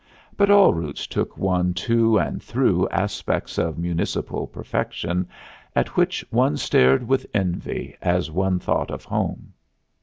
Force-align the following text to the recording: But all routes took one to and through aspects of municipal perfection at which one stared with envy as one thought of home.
But 0.35 0.49
all 0.49 0.73
routes 0.73 1.05
took 1.05 1.37
one 1.37 1.75
to 1.75 2.17
and 2.17 2.41
through 2.41 2.89
aspects 2.89 3.59
of 3.59 3.77
municipal 3.77 4.47
perfection 4.47 5.29
at 5.75 5.95
which 5.95 6.25
one 6.31 6.57
stared 6.57 7.07
with 7.07 7.27
envy 7.35 7.95
as 8.01 8.31
one 8.31 8.57
thought 8.57 8.89
of 8.89 9.05
home. 9.05 9.53